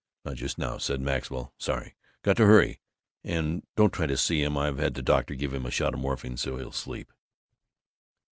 Not 0.25 0.37
just 0.37 0.57
now," 0.57 0.79
said 0.79 0.99
Maxwell. 0.99 1.53
"Sorry. 1.59 1.93
Got 2.23 2.35
to 2.37 2.47
hurry. 2.47 2.79
And 3.23 3.61
don't 3.75 3.93
try 3.93 4.07
to 4.07 4.17
see 4.17 4.41
him. 4.41 4.57
I've 4.57 4.79
had 4.79 4.95
the 4.95 5.03
doctor 5.03 5.35
give 5.35 5.53
him 5.53 5.63
a 5.67 5.69
shot 5.69 5.93
of 5.93 5.99
morphine, 5.99 6.37
so 6.37 6.57
he'll 6.57 6.71
sleep." 6.71 7.13